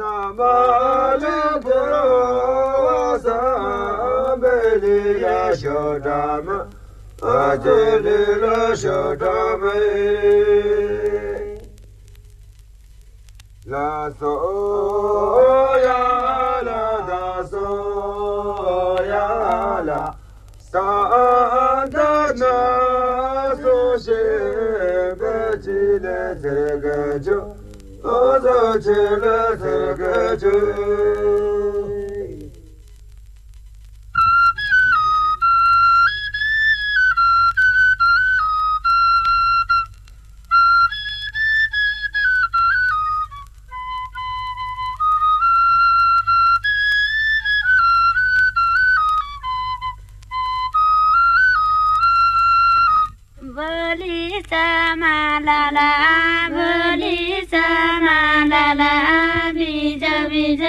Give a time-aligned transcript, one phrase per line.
[0.00, 0.42] 那么
[1.18, 6.66] 了不罗桑贝里呀小扎们，
[7.20, 7.90] 啊这
[28.39, 30.47] 走起了这个街。
[56.55, 58.08] 玻璃沙嘛
[58.80, 58.94] ला
[59.56, 60.62] बिज बिज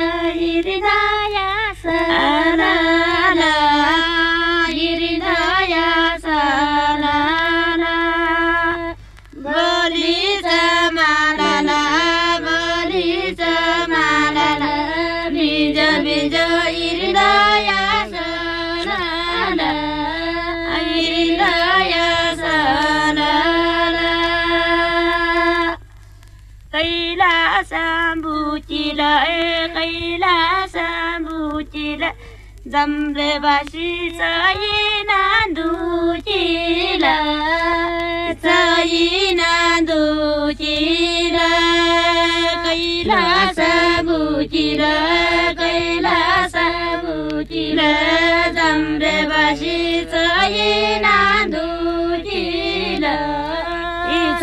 [32.71, 35.67] Zamrebashi Sayinandu
[36.25, 37.15] Chila
[38.43, 39.99] Sayinandu
[40.59, 41.49] Chila
[42.63, 43.71] Kailasa
[44.07, 44.95] Bujira
[45.59, 46.65] Kailasa
[47.03, 47.91] Bujira
[48.55, 49.77] Zamrebashi
[50.13, 51.65] Sayinandu
[52.23, 53.17] Chila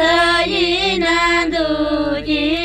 [0.01, 1.67] Sayinandu
[2.29, 2.58] Chila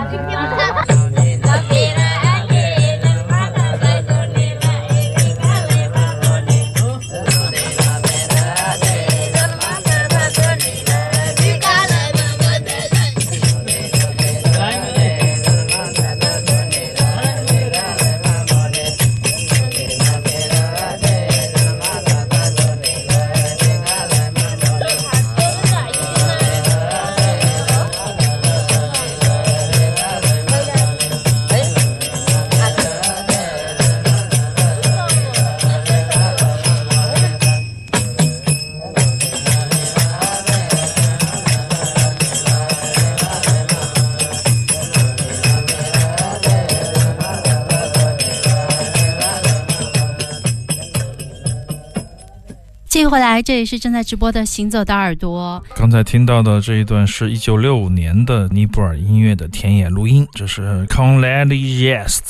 [0.00, 0.89] 아직
[53.10, 55.60] 回来，这里是正在直播的《行走的耳朵》。
[55.76, 62.20] 刚才听到的这一段是一九六五年的尼泊尔音乐的田野录音，这是 Con l a d y Yes。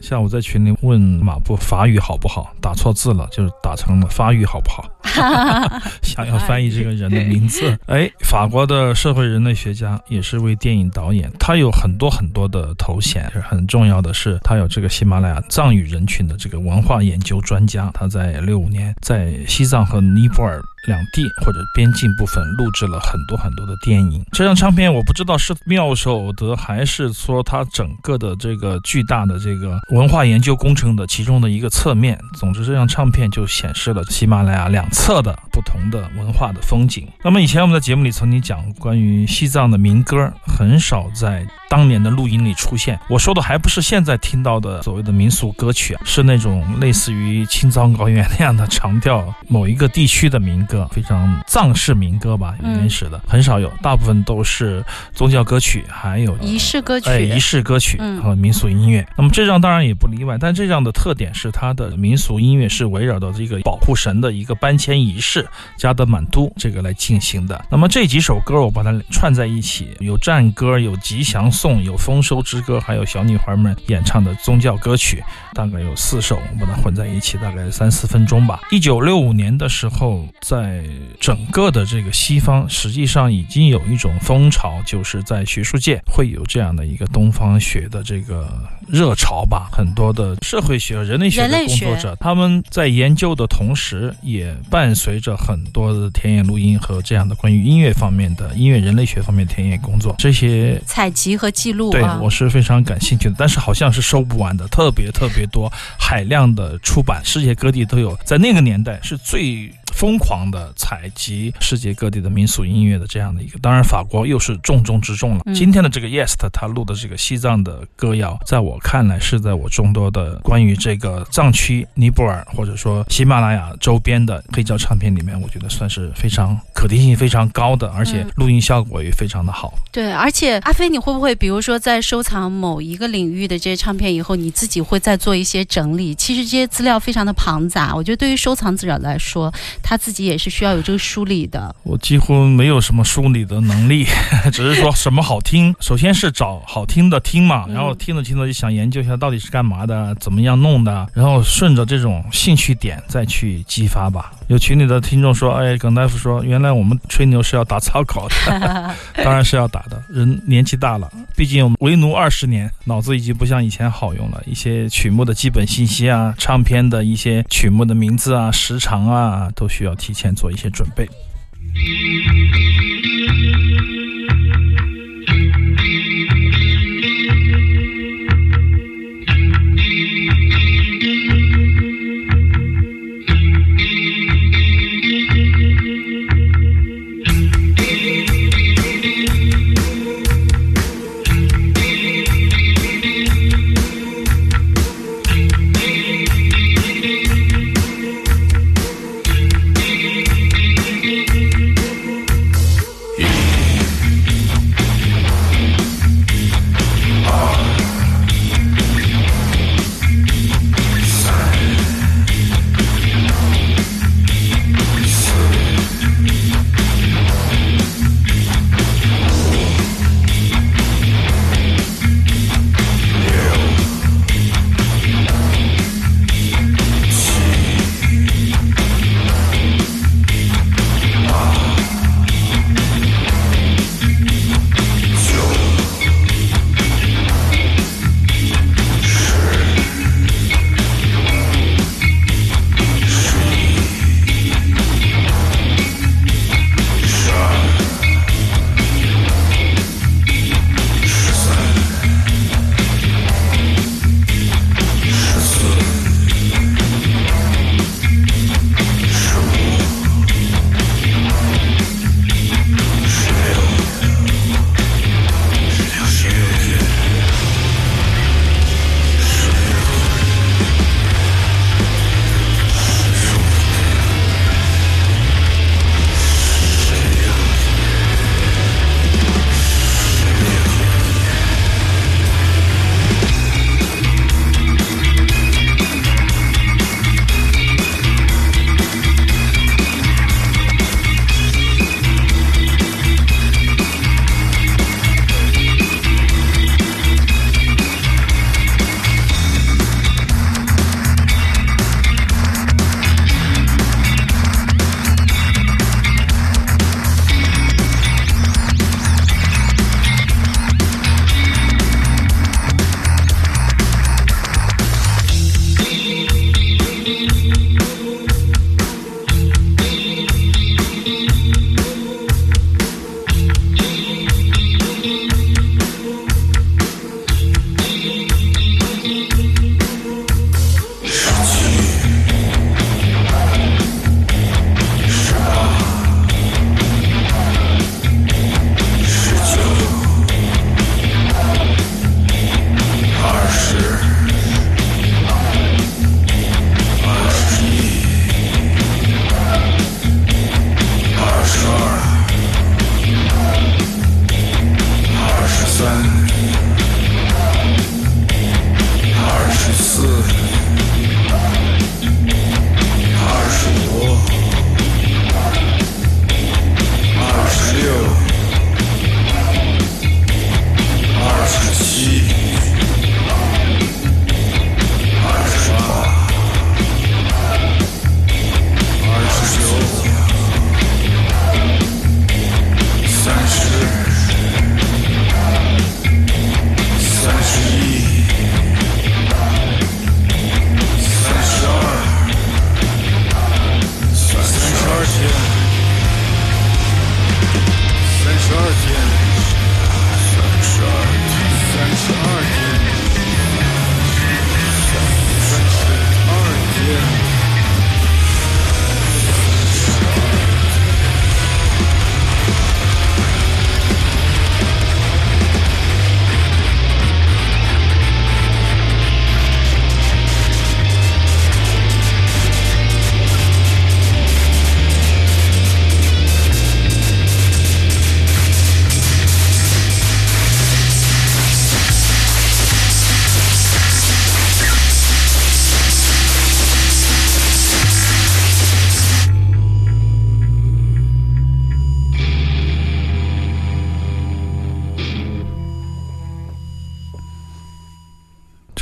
[0.00, 4.84] 下午在群里问马布法语好不好，打错字了，就是打成了法语好不好。
[6.02, 7.76] 想要翻译这个人的名字。
[7.86, 13.30] 哎，法国的社会人类学家，也是位电影导演，他有很多很多的头衔。
[13.48, 17.90] 很重要的是，他有这个喜马拉雅藏语人群的这个文化研究专家。
[17.94, 20.60] 他在六五年在西藏和尼泊尔。
[20.86, 24.24] 两地或者边境部分录制了很多很多的电影。
[24.32, 32.18] 这张唱片我不知道是妙手偶得，还是说它整个的这个巨大的这个文化研究工程的其中的一个侧面。
[32.32, 37.06] 总之，这张唱片就显示了喜马拉雅两侧的不同的文化的风景。
[37.22, 42.98] 那么以前我们在节目里曾经讲关于西藏的民歌，很少在当年的录音里出现。
[43.08, 50.86] 我说的还不是现在听到的所谓的民俗歌曲啊，是那种类似于青藏高原那样的长调某一个地区的民歌。
[50.90, 54.84] 非常藏式民歌吧，原始的很少有，大部分都是
[55.14, 59.06] 宗教歌曲，还有仪式歌曲，哎，仪式歌曲和民俗音乐。
[59.16, 65.44] 那么这张当然也不例外，但这张的特点是它的民俗音乐是围绕着这个保护神的一个搬迁仪式
[65.76, 67.64] 加德满都这个来进行的。
[67.70, 75.24] 那么这几首歌我把它串在一起，有战歌，有吉祥颂，有丰收之歌，还有小女孩们演唱的宗教歌曲，
[75.54, 78.60] 大概有四首，我把它混在一起，大概三四分钟吧。
[78.70, 80.84] 一九六五年的时候，在在
[81.20, 88.46] 整个的这个西方，实际上已经有一种风潮，就是在学术界会有这样的一个东方学的这个
[88.86, 89.68] 热潮吧。
[89.72, 100.14] 很多的社会学、人类学的工作者，他们在研究的同时，也伴随着很多的田野录音和这样的关于音乐方面的音乐人类学方面田野工作。
[100.18, 103.34] 这些采集和记录，对我是非常感兴趣的。
[103.36, 108.16] 但是好像是收不完的，特别特别多，海量的出版，世界各地都有。
[108.24, 109.68] 在那个年代是最。
[109.98, 115.42] 疯狂的采集世界各地的民俗音乐的这样的一个，当然法国又是重中之重了。
[115.52, 129.74] 今天的这个 Yes，他录的这个西藏的歌谣，在我看来是在我众多的关于这个藏区、尼泊尔或者说喜马拉雅周边的黑胶唱片里面，我觉得算是非常可听性非常高的，而且录音效果也非常的好。
[129.90, 136.14] 对，而且阿飞，你会不会比如说在收藏某一个领域的这些唱片以后，你自己会再做一些整理？
[136.14, 139.52] 其实这些资料非常的庞杂，我觉得对于收藏者来说。
[139.88, 141.74] 他自己也是需要有这个梳理的。
[141.82, 144.04] 我几乎没有什么梳理的能力，
[144.52, 154.30] 只是说什么好听， 首先是找好听的听嘛，然后听着听着就想研究一下到底是干嘛的，怎么样弄的，然后顺着这种兴趣点再去激发吧。
[154.48, 158.94] 有群里的听众说：“哎，耿大夫说，原来我们吹牛是要打草稿的，
[159.24, 160.02] 当然是要打的。
[160.10, 164.42] 人年纪大了，毕竟为奴二十年，脑子已经不像以前好用了。
[164.44, 171.08] 一些曲目的基本信息啊，唱片的一些曲目的名字啊，时长啊，都需。”要提前做一些准备。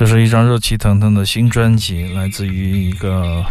[0.08, 3.44] 这是一张热气腾腾的新专辑，来自于一个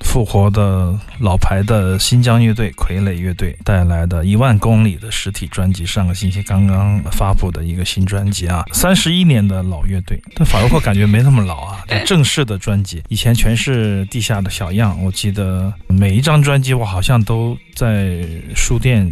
[0.00, 5.86] 复活的老牌的新疆乐队傀儡乐队带来的一万公里的实体专辑。
[5.86, 11.84] 上个星期刚刚发布的一个新专辑啊，三十一年的老乐队，但法国感觉没那么老啊。
[12.04, 18.18] 正式的专辑以前全是地下的小样，我记得每一张专辑我好像都在
[18.56, 19.08] 书店。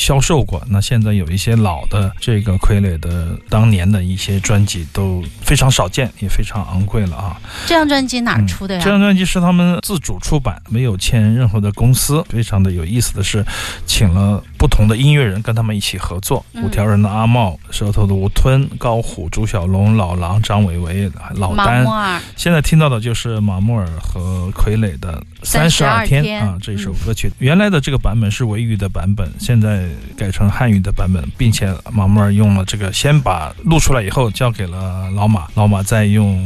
[0.00, 7.38] 销售过，那现在有一些老的这个傀儡的当年的一些专辑都非常少见，也非常昂贵了啊。
[7.66, 8.80] 这张专辑哪出的呀？
[8.82, 12.24] 这张专辑是他们自主出版，没有签任何的公司。
[12.30, 13.44] 非常的有意思的是，
[13.84, 16.44] 请了不同的音乐人跟他们一起合作。
[16.62, 22.20] 五条人的阿茂、舌头的吴吞、高虎、朱小龙、老狼、张伟伟、老丹。
[22.36, 27.32] 现在听到的就是马木尔和傀儡的《三十二天》啊，这一首歌曲。
[27.38, 29.88] 原来的这个版本是维语的版本，现在。
[30.16, 36.38] 改成汉语的版本，并且马木尔用了这个，先把录出来以后交给了老马，老马再用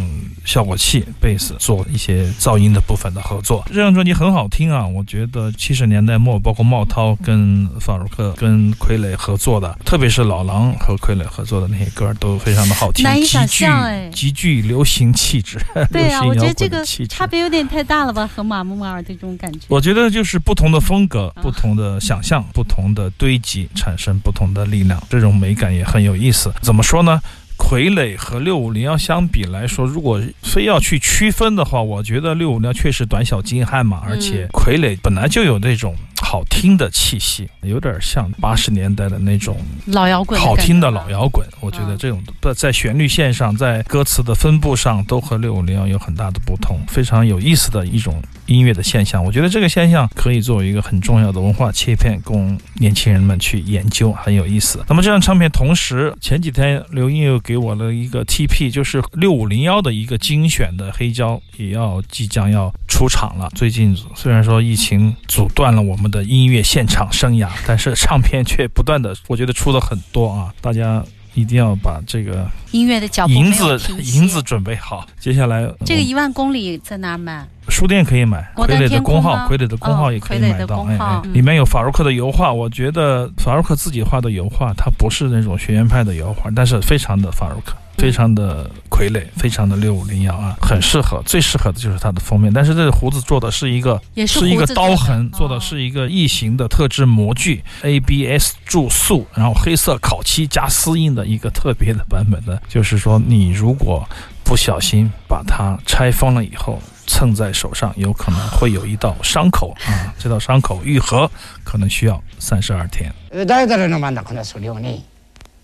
[0.44, 3.64] 效果器、贝斯做一些噪音的部分的合作。
[3.68, 15.58] 这张专辑很好听啊，我觉得七十年代末，包括茂涛跟法鲁克、跟傀儡合作的，特别是老狼和傀儡合作的那些歌都非常的好听，难以想象哎，极具流行气质。
[15.90, 19.60] 对啊，我觉得这个差别有点太大了吧，和马木尔的这种感觉。
[19.68, 23.10] 我觉得就是不同的风格、不同的想象、不同的。
[23.16, 26.52] 堆积产生不同的力量，这种美感也很有意思。
[26.60, 27.20] 怎么说呢？
[27.56, 35.94] 傀儡和六五零幺相比来说，如果非要去区分的话，我觉得六五零幺确实短小精悍嘛，而且傀儡本来就有那种。
[36.26, 39.56] 好听的气息，有点像八十年代的那种
[39.86, 41.46] 老摇滚，好听的老摇滚。
[41.60, 42.20] 我觉得这种
[42.56, 49.22] 在旋律线上，在歌词的分布上，都和六五零幺有很大的不同，非常有意思的一种音乐的现象。
[49.22, 54.82] 我觉得这个现象可以作为一个很重要的文化切片，供年轻人们去研究，很有意思。
[54.88, 63.50] 那么这张唱片，同时前几天刘英又给给我了一个 TP，就是六五零幺的一个精选的黑胶，也要即将要出场了。
[63.54, 66.10] 最近虽然说疫情阻断了我们。
[66.14, 70.54] 的音乐现场生涯，但是唱片却不断的，我觉得出了很多啊！
[70.60, 75.06] 大家一定要把这个音乐的脚步银子银子准备好。
[75.18, 77.46] 接下来这个一万公里在哪买？
[77.68, 80.82] 书店可以买，傀儡的工号，傀儡的工号也可以买到。
[80.82, 87.74] 哎哎，里面有法鲁克的油画，我觉得法鲁克自己画的油画，它不是那种学院派的油画，但是非常的法鲁克。
[87.96, 92.52] 非常的傀儡，非常的六五零幺啊，很适合，最适合的就是它的封面。
[92.52, 102.60] 但是这个胡子做的是一个，是一个刀痕，做的是一个异形的特制模具，ABS 注塑，然后黑色烤漆加丝印的一个特别的版本的。
[102.68, 104.06] 就是说，你如果
[104.44, 111.30] 不小心把它拆封了以后，蹭在手上，有可能会有一道伤口啊，这道伤口愈合
[111.62, 113.12] 可能需要三十二天。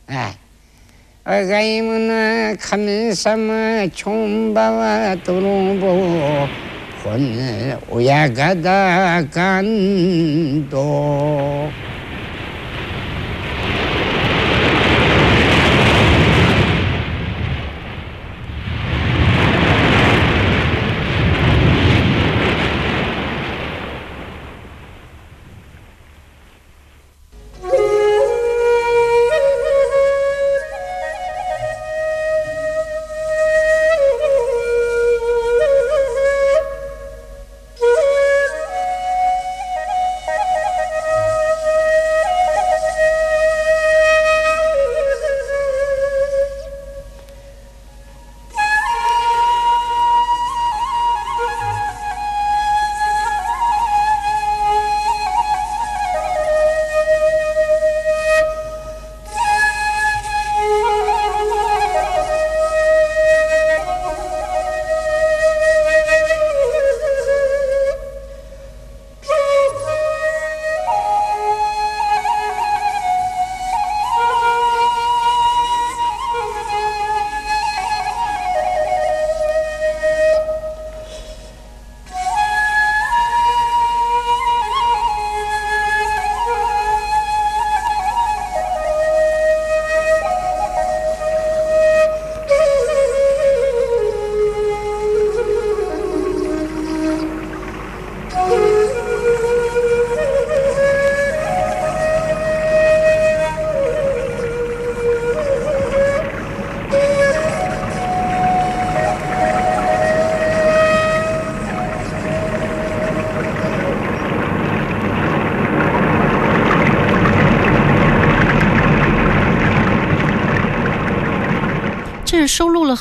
[0.06, 0.34] 哎。
[1.32, 5.40] 我いな神様ちょんばは泥
[5.78, 6.48] 棒
[7.04, 7.16] ほ
[7.88, 10.68] 親がだかん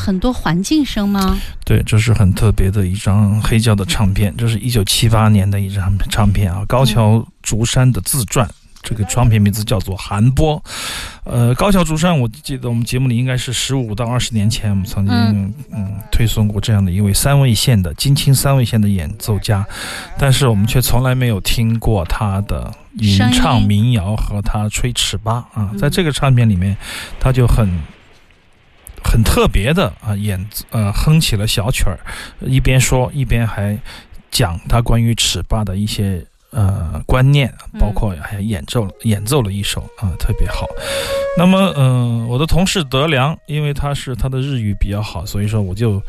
[0.10, 1.38] 很多环境声吗？
[1.64, 8.50] 对，这是很特别的一张黑胶的唱片，这是一九七八年的一张唱片啊，高桥竹山的自传。
[8.82, 10.58] 这个唱片名字叫做《韩波》，
[11.26, 19.64] 呃，高桥竹山，我记得我们节目里应该是十五到二十年前，我们曾经嗯推送过这样的一位三味线的金青三味线的演奏家，
[20.18, 26.76] 但是我们却从来没有听过他的吟唱民谣和他吹尺八啊，在这个唱片里面，
[27.20, 27.70] 他就很
[29.04, 32.00] 很特别的啊演呃哼起了小曲儿，
[32.42, 33.78] 一边说一边还
[34.32, 36.26] 讲他关于尺八的一些。
[36.52, 40.66] 呃，观念包括还演奏演奏了一首啊，特别好。
[41.38, 46.02] 那么，嗯，我的同事德良，因为他是他的日语比较好，所以说我就，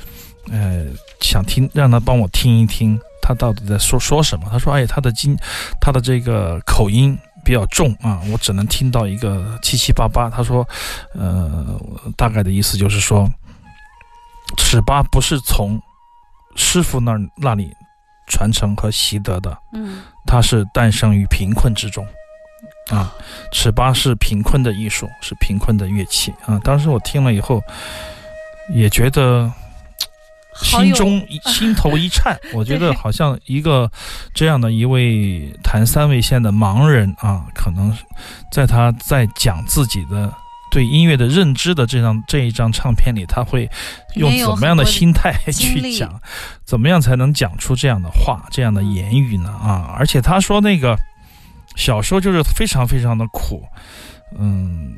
[0.51, 0.87] 呃，
[1.21, 4.47] 想听让他帮我听一听他到底在说说什么。
[4.51, 5.37] 他说：“哎，他的今，
[5.79, 10.67] 他的这个口音比较重啊，我只能听到一个七七八八。”他说
[11.15, 11.81] ：“呃，
[12.17, 13.29] 大概的意思就是说，
[14.57, 15.81] 尺八不是从
[16.57, 17.73] 师傅那那里。”
[18.33, 22.07] 传承和习得的，嗯，它是诞生于贫困之中，
[22.89, 23.13] 啊，
[23.51, 26.57] 尺八是贫困的艺术，是贫困的乐器啊。
[26.63, 27.61] 当时我听了以后，
[28.73, 29.53] 也觉得
[30.63, 33.91] 心中 心头一颤， 我觉得好像一个
[34.35, 37.97] 这样的一位弹三味线的盲人啊，可能
[38.53, 40.33] 在他在讲自己的。
[40.73, 43.69] 对音乐的认知的这张这一张唱片里，他会
[44.15, 46.21] 用怎么样的心态去讲？
[46.65, 49.51] 怎么样才能讲出这样的话、这样的言语呢？
[49.51, 49.93] 啊！
[49.99, 50.97] 而且他说那个
[51.75, 53.65] 小时候就是非常非常的苦，
[54.39, 54.97] 嗯，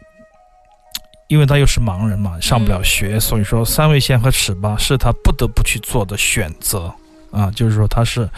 [1.33, 6.92] 因为他又是盲人嘛，上不了学，所以说三味线和尺八是他不得不去做的选择
[7.31, 7.51] 啊。
[7.53, 8.29] 就是说他是，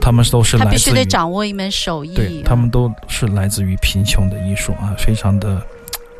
[0.00, 5.60] 他们都是来自于，他必须得掌握一门手艺，对他们都是来自于贫穷的艺术啊，非常的。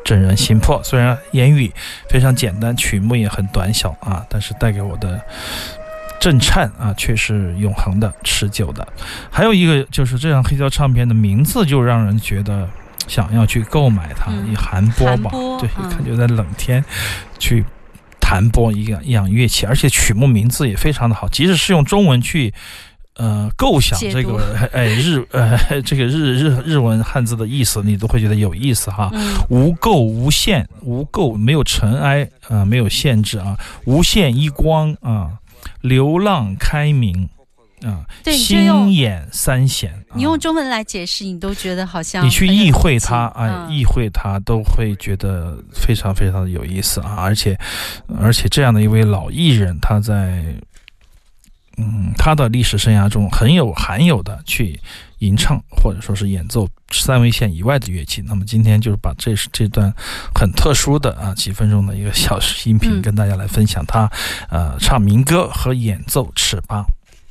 [0.03, 0.79] 震人心魄。
[0.83, 1.73] 虽然言语
[2.07, 5.19] 非常简单，曲目也很短小啊，但是带给我的
[6.19, 8.87] 震颤啊，却是永恒的、持久的。
[9.31, 12.69] 还有一个就是这张黑胶唱片的名字就让人觉得
[13.07, 16.83] 想要去购买它，以韩波吧，对，看就在冷天
[17.39, 17.63] 去
[18.19, 22.53] 弹拨一样一样乐器，而且曲目名字也非常的好，即使是用中文去。
[23.17, 29.09] 呃，构想这个哎日呃 这个日日日文汉字的意思，你都会觉得有意思哈。
[29.47, 35.39] 无垢无限，无垢没有尘埃啊，没有限制啊，无限一光啊，
[35.79, 37.29] 流浪开明
[37.83, 39.93] 啊，对心眼三弦。
[40.13, 47.57] 你用中文来解释，你都觉得好像你去意会它啊，意会它都会觉得非常非常的有意思啊，而且
[48.19, 50.43] 而且这样的一位老艺人，他在。
[51.77, 54.79] 嗯，他的历史生涯中很有罕有的去
[55.17, 58.23] 吟唱或者说是演奏三味线以外的乐器。
[58.25, 59.93] 那么今天就是把这这段
[60.33, 64.09] 很特殊的啊几分钟的一个小音频跟大家来分享他
[64.49, 66.81] 呃唱民歌和演奏尺八，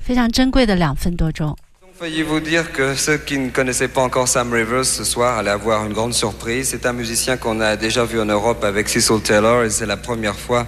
[0.03, 1.55] 非常珍贵的两分多钟。
[1.99, 5.85] Veuillez vous dire que ceux qui ne connaissaient pas encore Sam Rivers ce soir allaient avoir
[5.85, 6.69] une grande surprise.
[6.69, 9.97] C'est un musicien qu'on a déjà vu en Europe avec Cecil Taylor et c'est la
[9.97, 10.65] première fois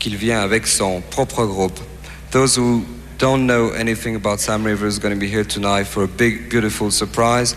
[0.00, 1.78] qu'il vient avec son propre groupe.
[2.32, 2.82] Those who
[3.18, 6.50] don't know anything about Sam Rivers is going to be here tonight for a big,
[6.50, 7.54] beautiful surprise.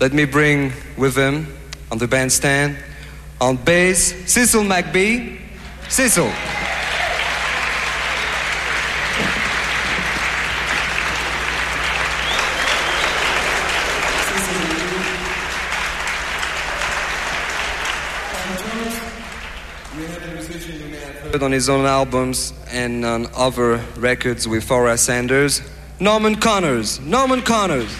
[0.00, 1.46] Let me bring with him
[1.90, 2.76] on the bandstand,
[3.40, 5.36] on bass, Cecil McBee.
[5.90, 6.30] Cecil.
[21.41, 25.63] On his own albums and on other records with Forrest Sanders.
[25.99, 26.99] Norman Connors.
[26.99, 27.91] Norman Connors.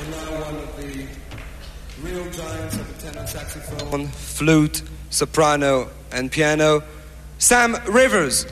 [0.00, 1.06] And now one of the
[2.00, 6.82] real giants of the tenor saxophone, flute, soprano, and piano,
[7.38, 8.46] Sam Rivers.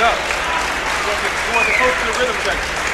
[0.00, 0.16] it up.
[0.16, 2.89] You want the, folks to the rhythm section.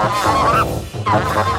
[0.00, 1.57] Oh, my God.